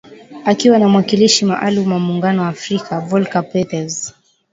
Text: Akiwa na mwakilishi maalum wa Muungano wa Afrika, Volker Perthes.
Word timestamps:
Akiwa 0.45 0.79
na 0.79 0.87
mwakilishi 0.87 1.45
maalum 1.45 1.91
wa 1.91 1.99
Muungano 1.99 2.41
wa 2.41 2.47
Afrika, 2.47 2.99
Volker 2.99 3.49
Perthes. 3.51 4.13